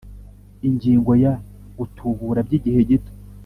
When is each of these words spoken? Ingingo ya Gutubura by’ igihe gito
Ingingo 0.67 1.11
ya 1.23 1.33
Gutubura 1.77 2.39
by’ 2.47 2.53
igihe 2.57 2.79
gito 2.89 3.11